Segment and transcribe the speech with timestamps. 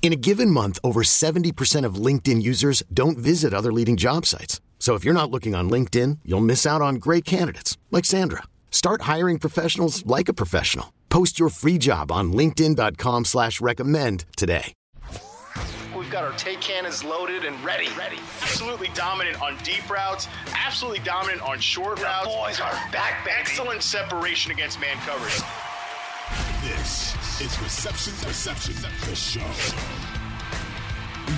[0.00, 4.62] In a given month, over 70% of LinkedIn users don't visit other leading job sites.
[4.78, 8.44] So if you're not looking on LinkedIn, you'll miss out on great candidates like Sandra.
[8.70, 10.94] Start hiring professionals like a professional.
[11.10, 14.72] Post your free job on LinkedIn.com slash recommend today.
[15.96, 17.88] We've got our take cannons loaded and ready.
[17.98, 18.18] Ready.
[18.40, 20.28] Absolutely dominant on deep routes.
[20.54, 22.26] Absolutely dominant on short the routes.
[22.26, 23.36] boys are back, baby.
[23.40, 25.42] Excellent separation against man coverage.
[26.62, 28.74] This is Reception Perception,
[29.08, 29.40] the show.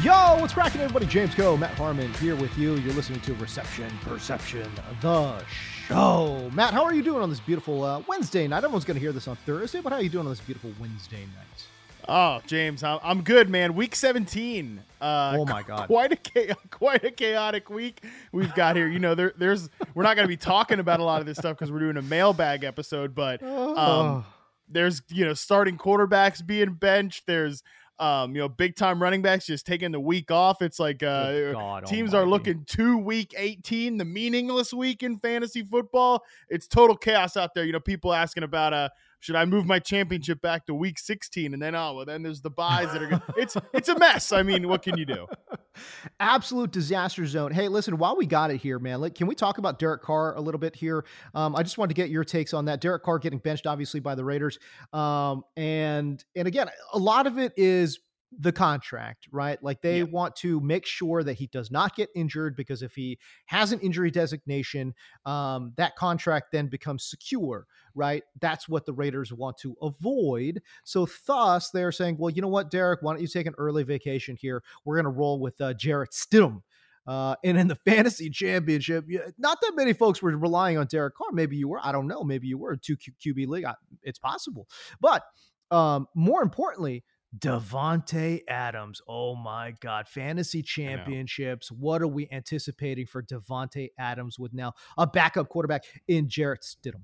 [0.03, 1.05] Yo, what's cracking, everybody?
[1.05, 2.77] James Koh, Matt Harmon here with you.
[2.77, 4.71] You're listening to Reception Perception,
[5.03, 5.45] the
[5.87, 6.49] show.
[6.55, 8.59] Matt, how are you doing on this beautiful uh, Wednesday night?
[8.59, 10.73] Everyone's going to hear this on Thursday, but how are you doing on this beautiful
[10.81, 11.67] Wednesday night?
[12.09, 13.75] Oh, James, I'm good, man.
[13.75, 14.83] Week 17.
[15.03, 15.87] Uh, oh my God!
[15.87, 18.89] Quite a cha- quite a chaotic week we've got here.
[18.89, 21.37] You know, there, there's we're not going to be talking about a lot of this
[21.37, 24.25] stuff because we're doing a mailbag episode, but um, Oh.
[24.71, 27.27] There's you know starting quarterbacks being benched.
[27.27, 27.63] There's
[27.99, 30.63] um, you know big time running backs just taking the week off.
[30.63, 35.63] It's like uh, God teams are looking to week 18, the meaningless week in fantasy
[35.63, 36.25] football.
[36.49, 37.65] It's total chaos out there.
[37.65, 38.89] You know, people asking about uh
[39.21, 41.53] should I move my championship back to week 16?
[41.53, 43.23] And then oh well then there's the buys that are good.
[43.37, 44.33] It's it's a mess.
[44.33, 45.27] I mean, what can you do?
[46.21, 47.53] Absolute disaster zone.
[47.53, 50.35] Hey, listen, while we got it here, man, like, can we talk about Derek Carr
[50.35, 51.05] a little bit here?
[51.35, 52.81] Um, I just wanted to get your takes on that.
[52.81, 54.59] Derek Carr getting benched, obviously, by the Raiders.
[54.93, 58.01] Um, and and again, a lot of it is
[58.39, 59.61] the contract, right?
[59.63, 60.05] Like they Yeah.
[60.05, 63.81] want to make sure that he does not get injured because if he has an
[63.81, 64.95] injury designation,
[65.27, 68.23] um, that contract then becomes secure, right?
[68.41, 70.63] That's what the Raiders want to avoid.
[70.85, 73.83] So, thus, they're saying, well, you know what, Derek, why don't you take an early
[73.83, 74.63] vacation here?
[74.85, 76.63] We're going to roll with uh, Jarrett Stidham.
[77.07, 79.07] Uh, and in the fantasy championship,
[79.39, 81.33] not that many folks were relying on Derek Carr.
[81.33, 81.81] Maybe you were.
[81.83, 82.23] I don't know.
[82.23, 82.77] Maybe you were.
[82.77, 83.65] Two Q- QB league.
[83.65, 84.69] I- It's possible.
[85.01, 85.25] But
[85.73, 87.03] um, more importantly,
[87.39, 89.01] Davante Adams.
[89.09, 90.09] Oh my God.
[90.09, 91.71] Fantasy championships.
[91.71, 97.03] What are we anticipating for Davante Adams with now a backup quarterback in Jarrett Stidham?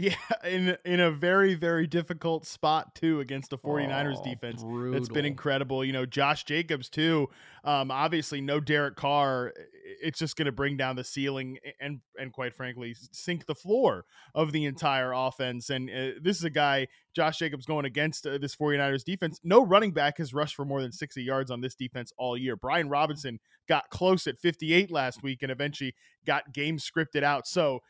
[0.00, 0.14] Yeah,
[0.44, 4.62] in in a very very difficult spot too against the 49ers Oh, defense.
[4.94, 5.84] It's been incredible.
[5.84, 7.28] You know, Josh Jacobs too.
[7.64, 9.52] Um obviously no Derek Carr.
[10.00, 14.04] It's just going to bring down the ceiling and and quite frankly sink the floor
[14.36, 18.38] of the entire offense and uh, this is a guy Josh Jacobs going against uh,
[18.38, 19.40] this 49ers defense.
[19.42, 22.54] No running back has rushed for more than 60 yards on this defense all year.
[22.54, 27.48] Brian Robinson got close at 58 last week and eventually got game scripted out.
[27.48, 27.80] So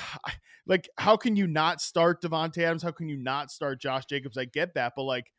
[0.66, 2.82] like how can you not start Davante Adams?
[2.82, 4.38] How can you not start Josh Jacobs?
[4.38, 5.32] I get that, but like,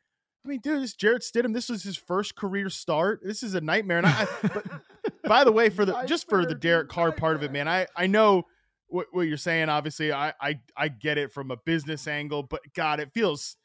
[0.44, 1.54] I mean, dude, this Jarrett Stidham.
[1.54, 3.20] This was his first career start.
[3.22, 3.98] This is a nightmare.
[3.98, 4.64] And I, but
[5.24, 7.86] by the way, for the just for the Derek Carr part of it, man, I
[7.96, 8.44] I know
[8.88, 9.70] what, what you're saying.
[9.70, 13.56] Obviously, I I I get it from a business angle, but God, it feels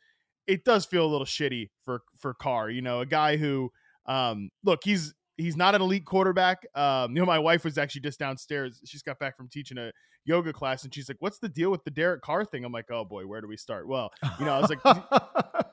[0.47, 2.69] it does feel a little shitty for for Carr.
[2.69, 3.71] You know, a guy who
[4.05, 6.65] um look he's he's not an elite quarterback.
[6.75, 8.81] Um, you know, my wife was actually just downstairs.
[8.85, 9.91] She's got back from teaching a
[10.25, 12.91] yoga class, and she's like, "What's the deal with the Derek Carr thing?" I'm like,
[12.91, 14.79] "Oh boy, where do we start?" Well, you know, I was like,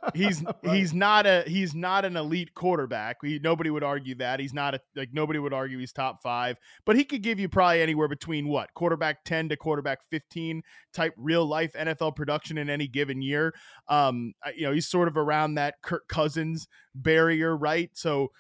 [0.15, 3.23] he's he's not a he's not an elite quarterback.
[3.23, 6.57] We, nobody would argue that he's not a like nobody would argue he's top five,
[6.85, 10.63] but he could give you probably anywhere between what quarterback ten to quarterback fifteen
[10.95, 13.53] type real life NFL production in any given year.
[13.89, 17.91] Um, you know, he's sort of around that Kirk Cousins barrier, right?
[17.95, 18.31] So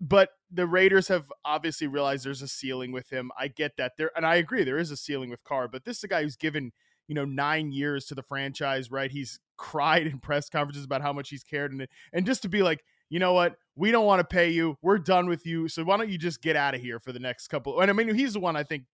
[0.00, 3.30] but the Raiders have obviously realized there's a ceiling with him.
[3.38, 5.98] I get that there, and I agree there is a ceiling with Carr, but this
[5.98, 6.72] is a guy who's given
[7.06, 9.10] you know nine years to the franchise, right?
[9.10, 12.62] He's cried in press conferences about how much he's cared, and and just to be
[12.62, 15.84] like, you know what, we don't want to pay you, we're done with you, so
[15.84, 17.80] why don't you just get out of here for the next couple?
[17.80, 18.84] And I mean, he's the one I think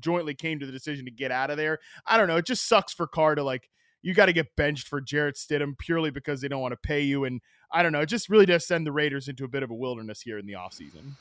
[0.00, 1.78] jointly came to the decision to get out of there.
[2.06, 3.68] I don't know, it just sucks for Carr to like.
[4.02, 7.00] You got to get benched for Jarrett Stidham purely because they don't want to pay
[7.00, 7.24] you.
[7.24, 7.40] And
[7.74, 8.00] I don't know.
[8.00, 10.46] It just really does send the Raiders into a bit of a wilderness here in
[10.46, 11.16] the offseason.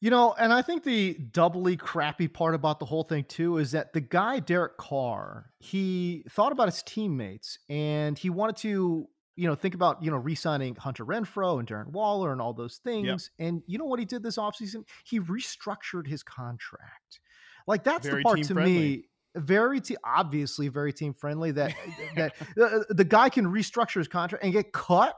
[0.00, 3.72] You know, and I think the doubly crappy part about the whole thing too is
[3.72, 9.48] that the guy Derek Carr, he thought about his teammates and he wanted to, you
[9.48, 13.30] know, think about, you know, re-signing Hunter Renfrow and Darren Waller and all those things.
[13.38, 14.84] And you know what he did this offseason?
[15.04, 17.20] He restructured his contract.
[17.66, 18.78] Like that's Very the part to friendly.
[18.78, 21.74] me very te- obviously very team friendly that
[22.16, 25.16] that the, the guy can restructure his contract and get cut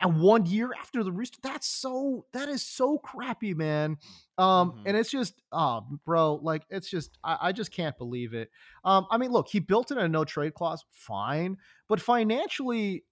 [0.00, 3.98] and one year after the rest that's so that is so crappy man.
[4.38, 4.82] Um Mhm.
[4.86, 8.50] and it's just oh bro like it's just I, I just can't believe it.
[8.84, 11.58] Um i mean look he built in a no trade clause fine
[11.88, 13.04] but financially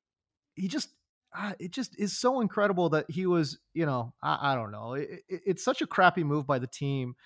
[0.55, 0.91] he just
[1.37, 4.95] uh, it just is so incredible that he was you know i, I don't know
[4.95, 7.17] it, it- it's such a crappy move by the team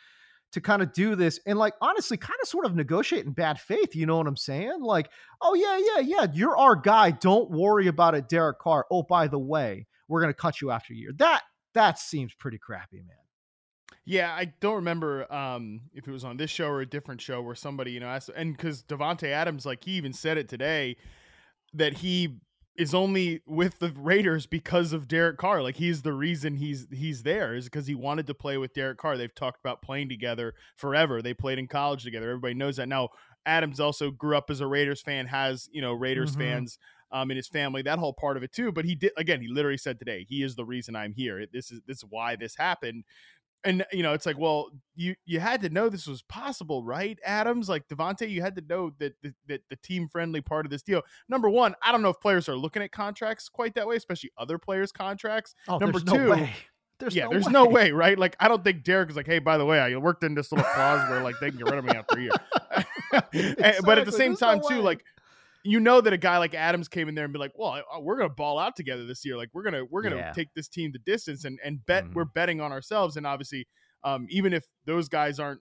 [0.52, 3.58] to kind of do this and like honestly kind of sort of negotiate in bad
[3.58, 4.80] faith you know what i'm saying?
[4.80, 5.10] Like
[5.40, 8.86] oh yeah yeah yeah you're our guy don't worry about it derek carr.
[8.90, 11.10] Oh by the way we're going to cut you after a year.
[11.16, 11.42] That
[11.74, 13.16] that seems pretty crappy man.
[14.04, 17.40] Yeah, I don't remember um, if it was on this show or a different show
[17.40, 20.96] where somebody, you know, asked, and because Davante Adams, like he even said it today,
[21.72, 22.40] that he
[22.76, 25.62] is only with the Raiders because of Derek Carr.
[25.62, 28.98] Like he's the reason he's he's there is because he wanted to play with Derek
[28.98, 29.16] Carr.
[29.16, 31.20] They've talked about playing together forever.
[31.20, 32.30] They played in college together.
[32.30, 32.88] Everybody knows that.
[32.88, 33.10] Now
[33.44, 36.38] Adams also grew up as a Raiders fan, has you know Raiders Mhm.
[36.38, 36.78] fans
[37.10, 38.72] um, in his family, that whole part of it too.
[38.72, 39.42] But he did again.
[39.42, 41.44] He literally said today, he is the reason I'm here.
[41.52, 43.04] This is this is why this happened.
[43.64, 47.18] And you know, it's like, well, you you had to know this was possible, right,
[47.24, 47.68] Adams?
[47.68, 50.82] Like Davante, you had to know that the, that the team friendly part of this
[50.82, 51.02] deal.
[51.28, 54.32] Number one, I don't know if players are looking at contracts quite that way, especially
[54.36, 55.54] other players' contracts.
[55.68, 56.52] oh Number there's no two, way.
[56.98, 57.52] there's yeah, no there's way.
[57.52, 58.18] no way, right?
[58.18, 60.50] Like, I don't think Derek is like, hey, by the way, I worked in this
[60.50, 62.32] little clause where like they can get rid of me after a year.
[62.74, 62.86] And-
[63.58, 65.04] eh, but at the same there's no time, too, like
[65.64, 68.16] you know that a guy like Adams came in there and be like, well, we're
[68.16, 69.36] gonna ball out together this year.
[69.36, 70.32] Like we're gonna we're gonna Yeah.
[70.32, 72.14] take this team the distance and and bet Mhm.
[72.14, 73.16] we're betting on ourselves.
[73.16, 73.66] And obviously,
[74.04, 75.60] um, even if those guys aren't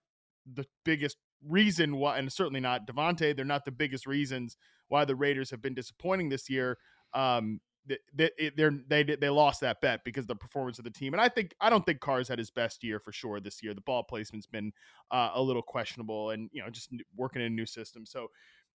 [0.51, 1.17] the biggest
[1.47, 4.57] reason why, and certainly not Davante, they're not the biggest reasons
[4.87, 6.77] why the Raiders have been disappointing this year.
[7.13, 10.91] Um, that that they're they they lost that bet because of the performance of the
[10.91, 11.13] team.
[11.15, 13.73] And I think I don't think Carr's had his best year for sure this year.
[13.73, 14.71] The ball placement's been
[15.09, 18.05] uh, a little questionable, and you know just working in a new system.
[18.05, 18.27] So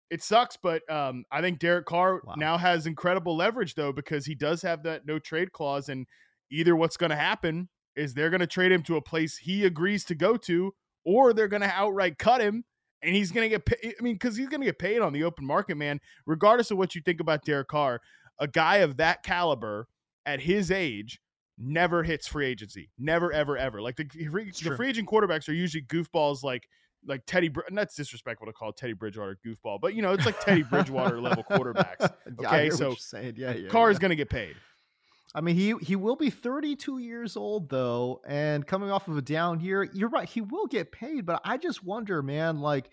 [0.09, 2.35] it sucks, but um, I think Derek Carr Wow.
[2.37, 6.05] now has incredible leverage though because he does have that no trade clause, and
[6.51, 9.65] either what's going to happen is they're going to trade him to a place he
[9.65, 10.73] agrees to go to,
[11.05, 12.63] or they're going to outright cut him.
[13.01, 13.93] And he's going to get paid.
[13.99, 15.99] I mean, because he's going to get paid on the open market, man.
[16.25, 18.01] Regardless of what you think about Derek Carr,
[18.39, 19.87] a guy of that caliber
[20.25, 21.19] at his age
[21.57, 22.89] never hits free agency.
[22.97, 23.79] Never, ever, ever.
[23.81, 26.67] Like the free, the free agent quarterbacks are usually goofballs like
[27.07, 27.51] like Teddy.
[27.67, 31.21] And That's disrespectful to call Teddy Bridgewater goofball, but you know it's like Teddy Bridgewater
[31.21, 32.11] level quarterbacks.
[32.39, 34.01] Okay, what so yeah, yeah, Carr is yeah.
[34.01, 34.55] going to get paid.
[35.33, 39.21] I mean, he he will be 32 years old though, and coming off of a
[39.21, 40.27] down year, you're right.
[40.27, 42.59] He will get paid, but I just wonder, man.
[42.59, 42.89] Like,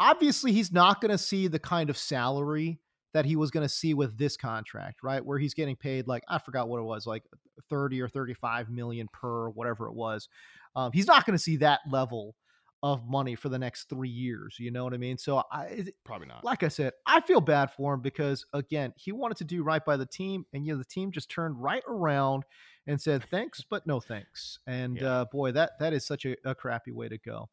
[0.00, 2.80] obviously, he's not going to see the kind of salary
[3.14, 5.24] that he was going to see with this contract, right?
[5.24, 7.24] Where he's getting paid like I forgot what it was, like
[7.68, 10.28] 30 or 35 million per whatever it was.
[10.76, 12.34] Um, he's not going to see that level
[12.82, 14.56] of money for the next three years.
[14.58, 15.18] You know what I mean?
[15.18, 16.44] So I, Probably not.
[16.44, 19.84] like I said, I feel bad for him because again, he wanted to do right
[19.84, 22.44] by the team, and you know the team just turned right around
[22.86, 24.60] and said thanks, but no thanks.
[24.66, 25.08] And Yeah.
[25.20, 27.48] uh, boy, that that is such a, a crappy way to go.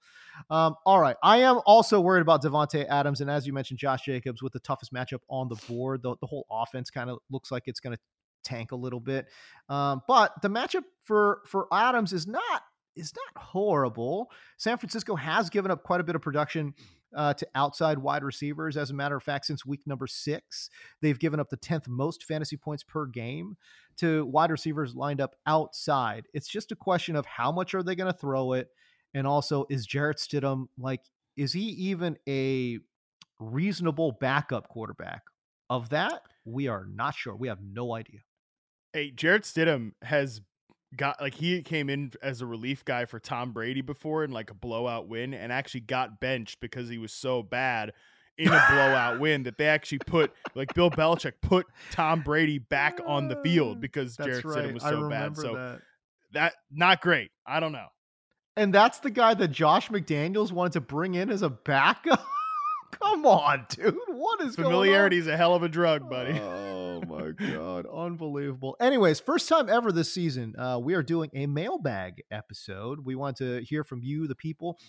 [0.50, 4.04] Um, all right, I am also worried about Davante Adams, and as you mentioned, Josh
[4.04, 6.04] Jacobs with the toughest matchup on the board.
[6.04, 8.02] The, the whole offense kind of looks like it's going to
[8.44, 9.26] tank a little bit,
[9.70, 12.62] um, but the matchup for for Adams is not
[12.96, 14.32] is not horrible.
[14.58, 16.74] San Francisco has given up quite a bit of production
[17.16, 18.78] uh, to outside wide receivers.
[18.78, 20.70] As a matter of fact, since week number six,
[21.02, 23.56] they've given up the 10th most fantasy points per game
[23.98, 26.28] to wide receivers lined up outside.
[26.34, 28.70] It's just a question of how much are they going to throw it?
[29.14, 31.02] And also, is Jarrett Stidham like,
[31.38, 32.80] is he even a
[33.40, 35.22] reasonable backup quarterback?
[35.70, 37.36] Of that, we are not sure.
[37.36, 38.20] We have no idea.
[38.94, 40.42] Hey, Jarrett Stidham has
[40.98, 44.50] got like he came in as a relief guy for Tom Brady before in like
[44.50, 47.94] a blowout win and actually got benched because he was so bad
[48.38, 53.00] in a blowout win that they actually put like Bill Belichick put Tom Brady back
[53.06, 54.74] on the field ah, because That's Jarrett Stidham right.
[54.74, 55.38] was so bad.
[55.38, 55.82] So that.
[56.34, 57.32] that not great.
[57.46, 57.88] I don't know.
[58.58, 62.26] And that's the guy that Josh McDaniels wanted to bring in as a backup.
[63.02, 63.96] Come on, dude.
[64.08, 66.40] What is Familiarity is a hell of a drug, buddy.
[66.40, 68.76] Oh my god, unbelievable.
[68.80, 73.06] Anyways, first time ever this season, uh, we are doing a mailbag episode.
[73.06, 74.80] We want to hear from you, the people.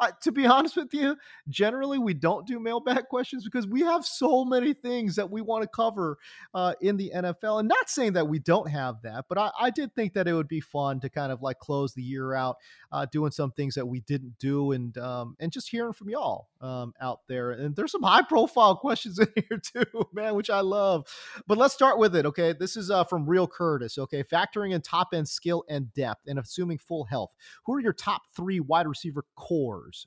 [0.00, 1.16] Uh, to be honest with you,
[1.48, 5.62] generally we don't do mailbag questions because we have so many things that we want
[5.62, 6.18] to cover
[6.54, 7.60] uh, in the NFL.
[7.60, 10.34] And not saying that we don't have that, but I, I, did think that it
[10.34, 12.56] would be fun to kind of like close the year out
[12.92, 16.48] uh, doing some things that we didn't do and um, and just hearing from y'all
[16.60, 17.50] um, out there.
[17.50, 21.06] And there's some high profile questions in here too, man, which I love.
[21.46, 22.26] But let's start with it.
[22.26, 23.98] Okay, this is uh, from Real Curtis.
[23.98, 27.30] Okay, factoring in top end skill and depth and assuming full health,
[27.64, 29.24] who are your top three wide receiver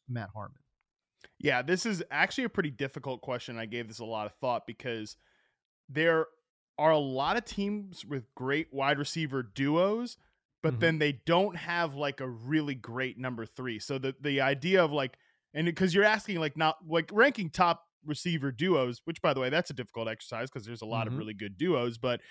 [0.08, 0.58] Matt Harmon?
[1.40, 3.58] Yeah, this is actually a pretty difficult question.
[3.58, 5.18] I gave this a lot of thought because
[5.90, 6.28] there
[6.78, 10.18] are a lot of teams with great wide receiver duos,
[10.62, 10.80] but mm-hmm.
[10.80, 13.80] then they don't have like a really great number three.
[13.80, 15.18] So the the idea of like
[15.54, 19.50] and because you're asking like not like ranking top receiver duos, which by the way,
[19.50, 21.16] that's a difficult exercise because there's a lot mm-hmm.
[21.16, 22.22] of really good duos, but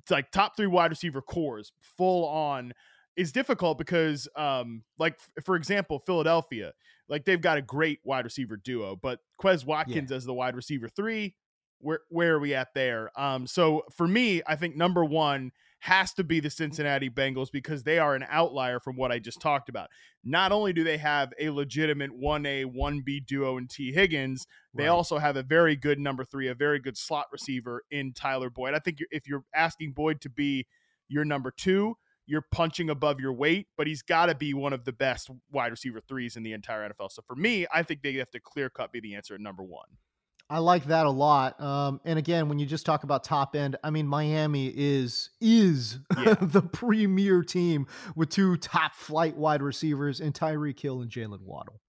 [0.00, 2.72] it's like top three wide receiver cores full on
[3.16, 6.72] is difficult because um like for example Philadelphia
[7.08, 10.16] like they've got a great wide receiver duo but Quez Watkins yeah.
[10.16, 11.34] as the wide receiver 3
[11.78, 15.52] where where are we at there um so for me I think number 1
[15.84, 19.38] has to be the Cincinnati Bengals because they are an outlier from what I just
[19.38, 19.90] talked about.
[20.24, 24.88] Not only do they have a legitimate 1A, 1B duo in Tee Higgins, they right.
[24.88, 28.72] also have a very good number 3, a very good slot receiver in Tyler Boyd.
[28.72, 30.66] I think if you're asking Boyd to be
[31.08, 31.94] your number 2,
[32.26, 35.70] you're punching above your weight, but he's got to be one of the best wide
[35.70, 37.12] receiver threes in the entire NFL.
[37.12, 39.62] So for me, I think they have to clear cut be the answer at number
[39.62, 39.86] one.
[40.50, 41.60] I like that a lot.
[41.60, 45.98] Um, and again, when you just talk about top end, I mean Miami is is
[46.16, 46.34] yeah.
[46.40, 51.80] the premier team with two top flight wide receivers in Tyreek Hill and Jalen Waddle.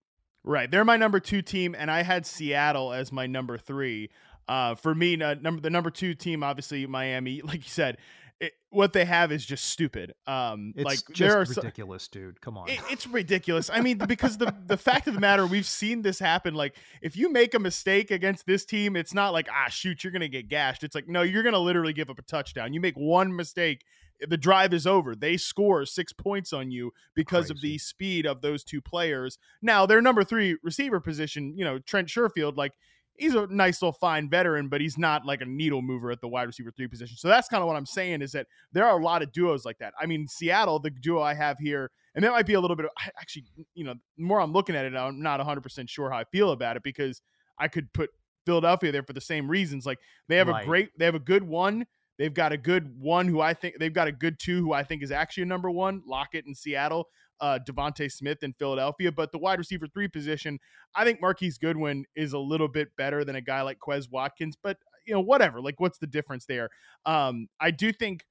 [0.44, 4.10] Right, they're my number two team, and I had Seattle as my number three.
[4.48, 7.42] Uh, for me, uh, number the number two team, obviously Miami.
[7.42, 7.98] Like you said,
[8.40, 10.14] it, what they have is just stupid.
[10.28, 12.42] Um, it's like just there are ridiculous, so, dude.
[12.42, 13.70] Come on, it, it's ridiculous.
[13.72, 16.54] I mean, because the the fact of the matter, we've seen this happen.
[16.54, 20.12] Like, if you make a mistake against this team, it's not like ah shoot, you're
[20.12, 20.84] gonna get gashed.
[20.84, 22.74] It's like no, you're gonna literally give up a touchdown.
[22.74, 23.86] You make one mistake,
[24.20, 25.16] the drive is over.
[25.16, 27.52] They score six points on you because Crazy.
[27.52, 29.38] of the speed of those two players.
[29.62, 32.74] Now, their number three receiver position, you know, Trent Sherfield, like
[33.18, 36.28] he's a nice little fine veteran, but he's not like a needle mover at the
[36.28, 37.18] wide receiver three position.
[37.18, 39.66] So that's kind of what I'm saying is that there are a lot of duos
[39.66, 39.94] like that.
[40.00, 42.86] I mean, Seattle, the duo I have here, and that might be a little bit
[42.86, 46.24] of actually, you know, more I'm looking at it, I'm not 100% sure how I
[46.26, 47.22] feel about it because
[47.58, 48.10] I could put
[48.46, 49.86] Philadelphia there for the same reasons.
[49.86, 50.64] Like they have right.
[50.64, 51.86] a great, they have a good one.
[52.18, 54.84] They've got a good one who I think they've got a good two who I
[54.84, 59.12] think is actually a number one, Lockett in Seattle uh, DeVonta Smith in Philadelphia.
[59.12, 60.60] But the wide receiver three position,
[60.96, 64.58] I think Marquise Goodwin is a little bit better than a guy like Quez Watkins.
[64.62, 65.62] But you know, whatever.
[65.62, 66.70] Like, what's the difference there?
[67.06, 68.26] Um, I do think.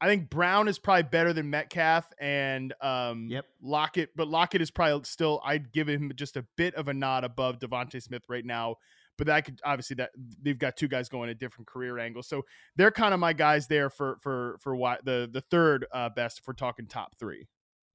[0.00, 3.46] I think Brown is probably better than Metcalf and um, yep.
[3.60, 5.40] Lockett, but Lockett is probably still.
[5.44, 8.76] I'd give him just a bit of a nod above DeVonta Smith right now
[9.18, 12.28] but that could obviously that they've got two guys going at different career angles.
[12.28, 12.44] So
[12.76, 16.38] they're kind of my guys there for for for what the the third uh, best
[16.38, 17.48] if we're talking top three.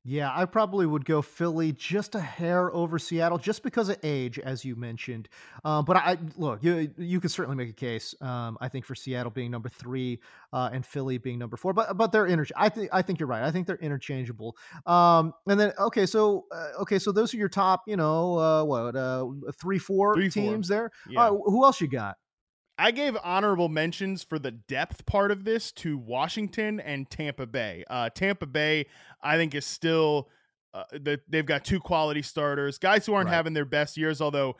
[0.05, 4.37] Yeah, I probably would go Philly just a hair over Seattle, just because of age,
[4.37, 5.29] as you mentioned.
[5.63, 8.13] Um, but I look, you you could certainly make a case.
[8.19, 10.19] Um, I think for Seattle being number three
[10.51, 12.45] uh, and Philly being number four, but but they're inter.
[12.57, 13.43] I think I think you're right.
[13.43, 14.57] I think they're interchangeable.
[14.85, 18.63] Um, and then okay, so uh, okay, so those are your top, you know, uh,
[18.65, 20.75] what uh, three, four three, teams four.
[20.75, 20.91] there.
[21.09, 21.29] Yeah.
[21.29, 22.17] who else you got?
[22.77, 27.83] I gave honorable mentions for the depth part of this to Washington and Tampa Bay.
[27.89, 28.87] Uh, Tampa Bay,
[29.21, 30.29] I think, is still
[30.73, 33.35] uh, that they've got two quality starters, guys who aren't right.
[33.35, 34.21] having their best years.
[34.21, 34.55] Although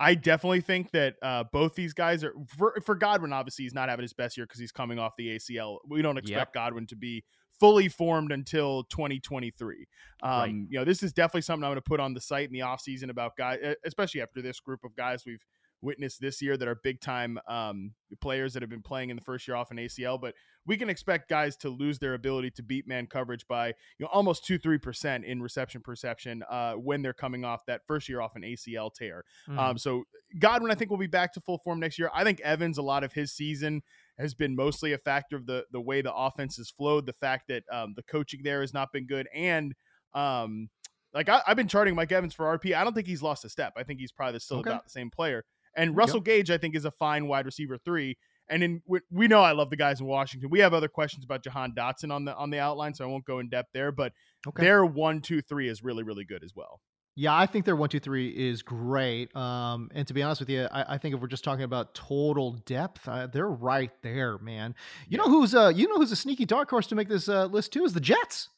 [0.00, 3.32] I definitely think that uh, both these guys are for, for, Godwin.
[3.32, 5.78] Obviously, he's not having his best year because he's coming off the ACL.
[5.86, 6.54] We don't expect yep.
[6.54, 7.24] Godwin to be
[7.60, 9.86] fully formed until 2023.
[10.22, 10.48] Um, right.
[10.48, 12.60] You know, this is definitely something I'm going to put on the site in the
[12.60, 15.44] offseason about guys, especially after this group of guys we've
[15.80, 19.22] witnessed this year that are big time um, players that have been playing in the
[19.22, 20.20] first year off an ACL.
[20.20, 20.34] But
[20.66, 24.08] we can expect guys to lose their ability to beat man coverage by you know
[24.12, 28.20] almost two three percent in reception perception uh, when they're coming off that first year
[28.20, 29.24] off an ACL tear.
[29.48, 29.58] Mm.
[29.58, 30.04] Um, so
[30.38, 32.10] Godwin, I think, will be back to full form next year.
[32.12, 33.82] I think Evans, a lot of his season
[34.18, 37.48] has been mostly a factor of the the way the offense has flowed, the fact
[37.48, 39.74] that um, the coaching there has not been good, and
[40.14, 40.68] um,
[41.14, 42.74] like I, have been charting Mike Evans for RP.
[42.74, 43.72] I don't think he's lost a step.
[43.76, 44.70] I think he's probably still okay.
[44.70, 45.44] about the same player.
[45.78, 46.24] And Russell yep.
[46.24, 48.18] Gage, I think, is a fine wide receiver three.
[48.50, 50.50] And in we know I love the guys in Washington.
[50.50, 53.24] We have other questions about Jahan Dotson on the on the outline, so I won't
[53.24, 53.92] go in depth there.
[53.92, 54.12] But
[54.46, 54.62] okay.
[54.62, 56.80] their one, two, three is really, really good as well.
[57.14, 59.34] Yeah, I think their one, two, three is great.
[59.34, 61.92] Um, and to be honest with you, I, I, think if we're just talking about
[61.92, 64.72] total depth, uh, they're right there, man.
[65.08, 65.24] You yeah.
[65.24, 67.72] know who's uh, you know who's a sneaky dark horse to make this uh, list
[67.72, 68.48] too is the Jets.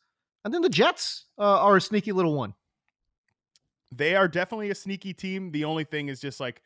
[0.45, 2.55] And then the Jets uh, are a sneaky little one.
[3.91, 5.53] they are definitely a sneaky team.
[5.53, 6.63] The only thing is just like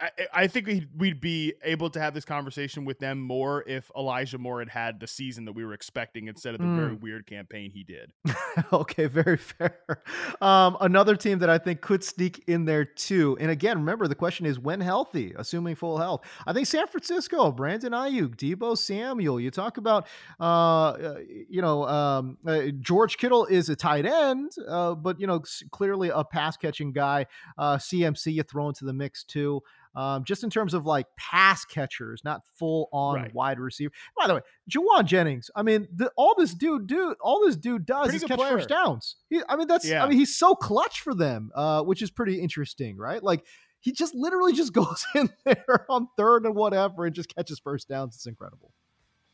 [0.00, 3.90] I, I think we'd, we'd be able to have this conversation with them more if
[3.96, 6.76] Elijah Moore had had the season that we were expecting instead of the mm.
[6.76, 8.12] very weird campaign he did.
[8.72, 10.02] okay, very fair.
[10.40, 13.36] Um, another team that I think could sneak in there too.
[13.40, 16.24] And again, remember the question is when healthy, assuming full health.
[16.46, 19.40] I think San Francisco, Brandon Aiyuk, Deebo Samuel.
[19.40, 20.06] You talk about,
[20.40, 21.14] uh, uh
[21.48, 26.10] you know, um, uh, George Kittle is a tight end, uh, but you know, clearly
[26.14, 27.26] a pass catching guy.
[27.58, 29.62] CMC you throw into the mix too
[29.98, 33.34] um, just in terms of like pass catchers, not full on right.
[33.34, 33.92] wide receiver.
[34.16, 34.40] By the way,
[34.70, 38.24] Jauan Jennings, I mean, the, all this dude do all this dude does pretty is
[38.24, 38.52] catch player.
[38.52, 39.16] first downs.
[39.28, 40.04] He, I mean, that's yeah.
[40.04, 43.20] I mean, he's so clutch for them, uh, which is pretty interesting, right?
[43.20, 43.44] Like
[43.80, 47.88] he just literally just goes in there on third and whatever and just catches first
[47.88, 48.14] downs.
[48.14, 48.70] It's incredible.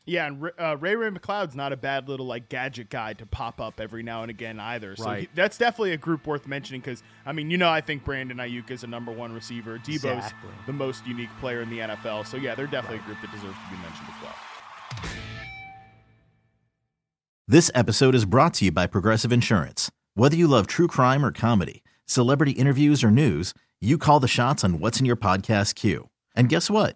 [0.07, 3.59] Yeah, and uh, Ray Ray McCloud's not a bad little like gadget guy to pop
[3.59, 4.95] up every now and again either.
[4.95, 5.21] So right.
[5.21, 8.37] he, that's definitely a group worth mentioning because I mean, you know, I think Brandon
[8.37, 9.79] Aiyuk is a number one receiver.
[9.79, 10.51] Deebo's exactly.
[10.67, 12.27] the most unique player in the NFL.
[12.27, 13.05] So yeah, they're definitely right.
[13.05, 14.35] a group that deserves to be mentioned as well.
[17.47, 19.91] This episode is brought to you by Progressive Insurance.
[20.13, 24.63] Whether you love true crime or comedy, celebrity interviews or news, you call the shots
[24.63, 26.09] on what's in your podcast queue.
[26.35, 26.95] And guess what?